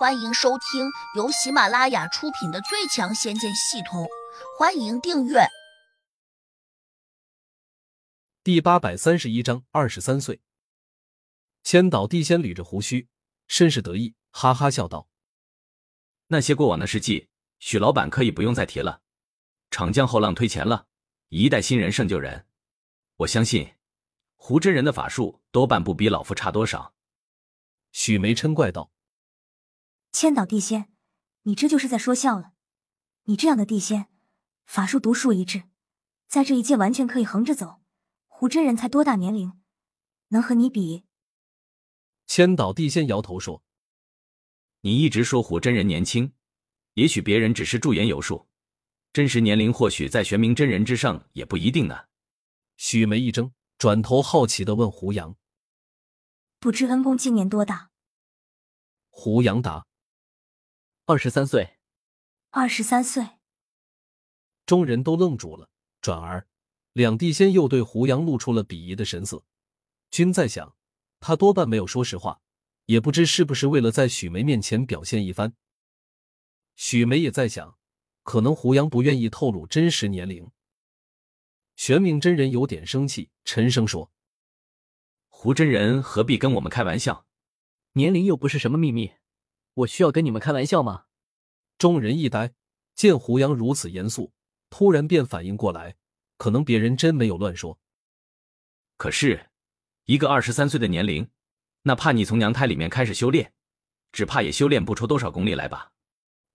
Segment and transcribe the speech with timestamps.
[0.00, 4.04] 欢迎收听由喜马拉雅出品的《最强仙剑系统》，
[4.58, 5.46] 欢迎订阅。
[8.42, 10.40] 第八百三十一章，二十三岁。
[11.62, 13.08] 千岛地仙捋着胡须，
[13.46, 15.06] 甚是得意，哈哈笑道
[16.28, 17.28] ：“那些过往的事迹，
[17.58, 19.02] 许老板可以不用再提了。
[19.70, 20.86] 长江后浪推前浪，
[21.28, 22.46] 一代新人胜旧人。
[23.16, 23.74] 我相信，
[24.36, 26.94] 胡真人的法术多半不比老夫差多少。”
[27.92, 28.90] 许梅嗔怪道。
[30.12, 30.92] 千岛地仙，
[31.42, 32.52] 你这就是在说笑了。
[33.24, 34.08] 你这样的地仙，
[34.66, 35.64] 法术独树一帜，
[36.26, 37.80] 在这一界完全可以横着走。
[38.26, 39.60] 胡真人才多大年龄，
[40.28, 41.04] 能和你比？
[42.26, 43.62] 千岛地仙摇头说
[44.82, 46.32] ：“你一直说胡真人年轻，
[46.94, 48.48] 也许别人只是驻颜有术，
[49.12, 52.06] 真实年龄或许在玄冥真人之上，也不一定呢。”
[52.76, 55.36] 许梅一怔，转头好奇的问胡杨
[56.58, 57.90] ：“不知恩公今年多大？”
[59.10, 59.86] 胡杨答。
[61.10, 61.76] 二十三岁，
[62.50, 63.30] 二十三岁，
[64.64, 65.68] 众人都愣住了。
[66.00, 66.46] 转而，
[66.92, 69.44] 两地仙又对胡杨露出了鄙夷的神色。
[70.12, 70.76] 均在想，
[71.18, 72.40] 他多半没有说实话，
[72.86, 75.56] 也不知是不是为了在许梅面前表现一番。
[76.76, 77.76] 许梅也在想，
[78.22, 80.52] 可能胡杨不愿意透露真实年龄。
[81.74, 84.12] 玄冥真人有点生气，沉声说
[85.26, 87.26] ：“胡真人何必跟我们开玩笑？
[87.94, 89.10] 年龄又不是什么秘密。”
[89.74, 91.06] 我需要跟你们开玩笑吗？
[91.78, 92.54] 众人一呆，
[92.94, 94.32] 见胡杨如此严肃，
[94.68, 95.96] 突然便反应过来，
[96.36, 97.78] 可能别人真没有乱说。
[98.96, 99.50] 可是，
[100.04, 101.30] 一个二十三岁的年龄，
[101.82, 103.54] 哪怕你从娘胎里面开始修炼，
[104.12, 105.92] 只怕也修炼不出多少功力来吧？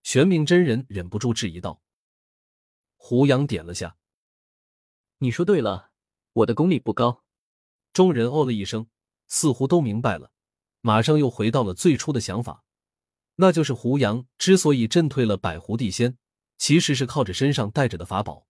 [0.03, 1.81] 玄冥真人忍不住质疑道。
[2.97, 3.97] 胡杨点了下，
[5.19, 5.91] 你说对了，
[6.33, 7.23] 我的功力不高。
[7.93, 8.87] 众人哦了一声，
[9.27, 10.31] 似乎都明白了，
[10.81, 12.64] 马上又回到了最初的想法。
[13.35, 16.17] 那就是胡杨之所以震退了百狐地仙，
[16.57, 18.47] 其实是靠着身上带着的法宝。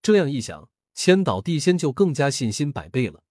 [0.00, 3.24] 这样一想，千岛地仙就更加信心百倍了。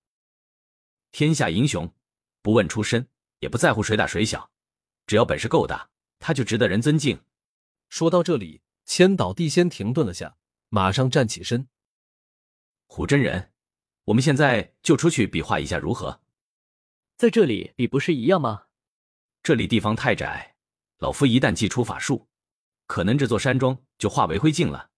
[1.11, 1.93] 天下英雄
[2.41, 3.07] 不问出身，
[3.39, 4.51] 也不在乎谁大谁小，
[5.05, 7.21] 只要本事够大，他就值得人尊敬。
[7.89, 10.35] 说到这里，千岛地仙停顿了下，
[10.69, 11.67] 马上站起身。
[12.87, 13.53] 虎真人，
[14.05, 16.21] 我们现在就出去比划一下如何？
[17.15, 18.65] 在这里比不是一样吗？
[19.43, 20.55] 这里地方太窄，
[20.99, 22.29] 老夫一旦祭出法术，
[22.87, 24.91] 可能这座山庄就化为灰烬了。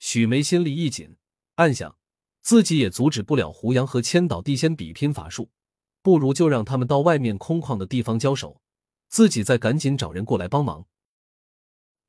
[0.00, 1.16] 许梅心里一紧，
[1.54, 1.96] 暗想
[2.42, 5.52] 自己也阻止不了胡杨和千岛地仙比拼法术，
[6.02, 8.60] 不如就让他们到外面空旷的地方交手，
[9.06, 10.86] 自己再赶紧找人过来帮忙。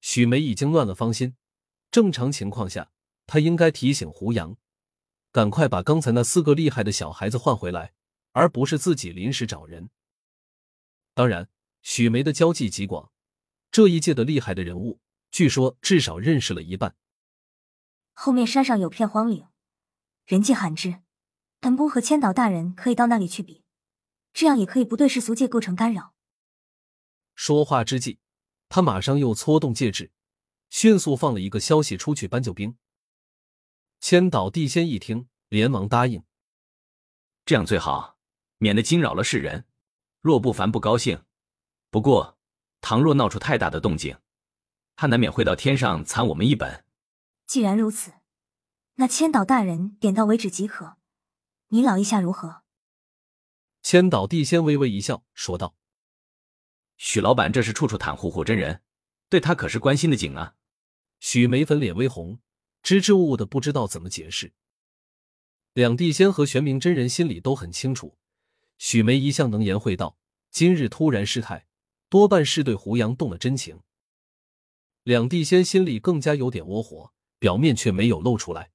[0.02, 1.36] 许梅已经乱了方心，
[1.92, 2.92] 正常情况下，
[3.28, 4.58] 他应该提醒胡杨，
[5.32, 7.94] 赶快把刚才那四个厉害的小孩子换回来，
[8.32, 9.92] 而不是自己临时找人。
[11.14, 11.48] 当然。
[11.88, 13.14] 许梅的交际极广，
[13.72, 15.00] 这一届的厉害的人物，
[15.32, 16.98] 据说至少认识了一半。
[18.12, 19.48] 后面山上有片荒岭，
[20.26, 21.00] 人迹罕至，
[21.62, 23.64] 本宫和千岛大人可以到那里去比，
[24.34, 26.14] 这样也可以不对世俗界构成干扰。
[27.36, 28.20] 说话之际，
[28.68, 30.12] 他马上又搓动戒指，
[30.70, 32.76] 迅速放了一个消息出去搬救兵。
[34.02, 36.22] 千岛地仙一听，连忙答应
[37.46, 38.18] ：“这样最好，
[38.58, 39.66] 免得惊扰了世人。
[40.20, 41.24] 若不凡不高兴。”
[41.90, 42.38] 不过，
[42.82, 44.18] 倘若闹出太大的动静，
[44.96, 46.86] 他难免会到天上惨我们一本。
[47.46, 48.14] 既然如此，
[48.96, 50.98] 那千岛大人点到为止即可。
[51.70, 52.64] 你老意下如何？
[53.82, 55.76] 千岛地仙微微一笑，说道
[56.98, 58.82] ：“许老板这是处处袒护护真人，
[59.30, 60.56] 对他可是关心的紧啊。”
[61.20, 62.40] 许梅粉脸微红，
[62.84, 64.54] 支支吾吾的不知道怎么解释。
[65.74, 68.18] 两地仙和玄冥真人心里都很清楚，
[68.78, 70.18] 许梅一向能言会道，
[70.50, 71.67] 今日突然失态。
[72.10, 73.82] 多半是对胡杨动了真情，
[75.04, 78.72] 两地仙心里更加有点窝火，表面却没有露出来。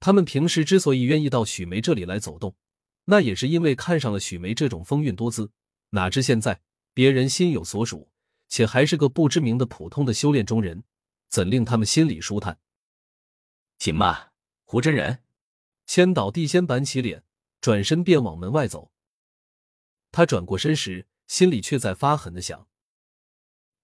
[0.00, 2.56] 他们平时之所以愿意到许梅这里来走动，
[3.04, 5.50] 那也是因为看上了许梅这种风韵多姿。
[5.90, 6.60] 哪知现在
[6.92, 8.10] 别人心有所属，
[8.48, 10.84] 且还是个不知名的普通的修炼中人，
[11.28, 12.60] 怎令他们心里舒坦？
[13.78, 14.32] 行吧，
[14.64, 15.22] 胡真人。
[15.86, 17.24] 千岛地仙板起脸，
[17.60, 18.92] 转身便往门外走。
[20.10, 21.07] 他转过身时。
[21.28, 22.66] 心里却在发狠的想：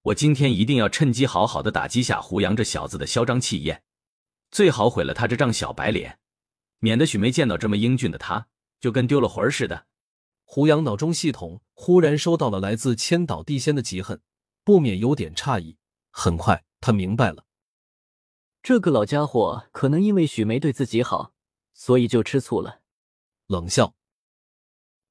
[0.01, 3.85] 我今天一定要趁机好好的打击下胡杨这小子的嚣张气焰，
[4.51, 6.19] 最好毁了他这张小白脸，
[6.79, 8.49] 免得许梅见到这么英俊的他，
[8.81, 9.87] 就跟丢了魂似的。
[10.43, 14.21] 胡杨脑中系统忽然收到了来自千岛地仙的嫉恨，
[14.65, 15.77] 不免有点诧异。
[16.11, 17.45] 很快，他明白了，
[18.63, 21.35] 这个老家伙可能因为许梅对自己好，
[21.75, 22.81] 所以就吃醋了。
[23.47, 23.95] 冷笑，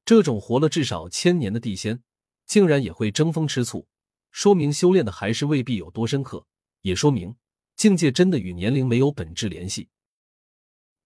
[0.04, 2.02] 这种活了至少千年的地仙。
[2.54, 3.88] 竟然也会争风吃醋，
[4.30, 6.46] 说明修炼的还是未必有多深刻，
[6.82, 7.36] 也说明
[7.76, 9.90] 境界真的与年龄没有本质联系。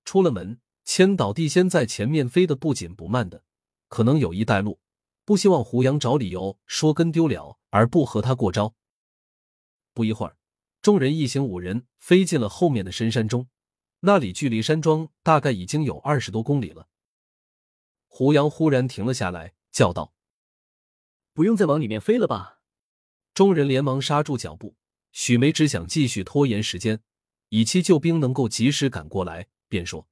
[0.03, 3.45] 出了门，千岛地仙在前面飞得不紧不慢的，
[3.87, 4.81] 可能有意带路，
[5.23, 8.75] 不希望胡杨找理由说跟丢了而不和他过招。
[9.93, 10.35] 不一会儿，
[10.81, 13.47] 众人一行五人飞进了后面的深山中，
[14.01, 16.89] 那里距离山庄大概已经有二十多公里了。
[18.07, 20.13] 胡杨忽然停了下来，叫道。
[21.37, 22.61] 不用再往里面飞了吧？
[23.35, 24.75] 众人连忙刹住脚步。
[25.11, 27.03] 许梅只想继续拖延时间，
[27.49, 30.07] 以期救兵能够及时赶过来，便说：“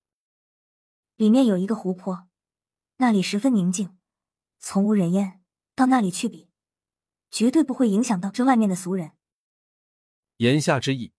[1.17, 2.27] 里面有一个湖泊，
[2.97, 3.97] 那里十分宁静，
[4.59, 5.41] 从无人烟。
[5.73, 6.51] 到那里去比，
[7.31, 9.13] 绝对不会影响到这外面的俗人。”
[10.37, 11.13] 言下之意，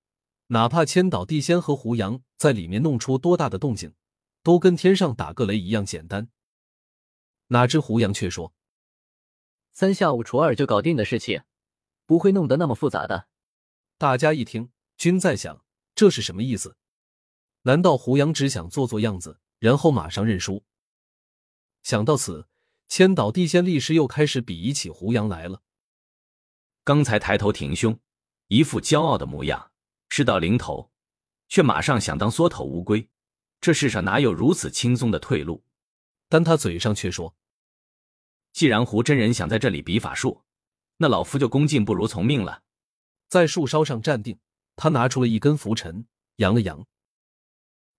[0.46, 3.92] 哪怕千岛地仙和胡杨在里面弄出多大的动静，
[4.44, 6.28] 都跟天上打个雷一样简单。
[7.48, 8.52] 哪知胡杨却说。
[9.78, 11.42] 三下五除二就搞定的事情，
[12.06, 13.28] 不会弄得那么复杂的。
[13.98, 16.78] 大家一听，均在想这是什么意思？
[17.64, 20.64] 难道胡杨只想做做样子，然后马上认输？
[21.82, 22.48] 想到此，
[22.88, 25.60] 千岛地仙立时又开始鄙夷起胡杨来了。
[26.82, 28.00] 刚才抬头挺胸，
[28.46, 29.72] 一副骄傲的模样，
[30.08, 30.90] 事到临头，
[31.50, 33.06] 却马上想当缩头乌龟。
[33.60, 35.62] 这世上哪有如此轻松的退路？
[36.30, 37.36] 但他嘴上却说。
[38.56, 40.42] 既然胡真人想在这里比法术，
[40.96, 42.62] 那老夫就恭敬不如从命了。
[43.28, 44.38] 在树梢上站定，
[44.76, 46.06] 他拿出了一根拂尘，
[46.36, 46.86] 扬了扬。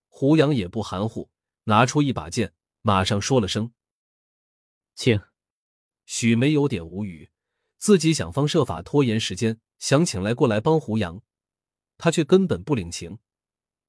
[0.08, 1.30] 胡杨也不含糊，
[1.66, 3.72] 拿出一把剑，马上说了声
[4.98, 5.22] ：“请。”
[6.08, 7.30] 许梅有点无语，
[7.78, 11.22] 自己想方设法拖延时间，想请来过来帮胡杨，
[12.00, 13.20] 他却根本不领情。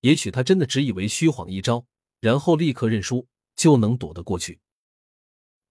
[0.00, 1.86] 也许他真的只以为虚晃一招，
[2.20, 3.26] 然后立刻认输，
[3.56, 4.60] 就能躲得过去。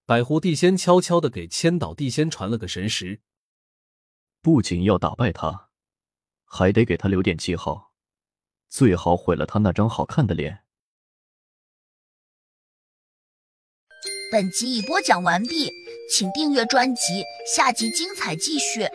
[0.08, 3.20] 百狐地仙悄悄的给千岛地仙传了个神识，
[4.40, 5.68] 不仅要打败他，
[6.46, 7.92] 还得给他留点记号，
[8.70, 10.64] 最好毁了他那张好看的脸。
[14.32, 15.70] 本集已播讲完毕，
[16.10, 17.22] 请订阅专辑，
[17.54, 18.88] 下集精彩继续。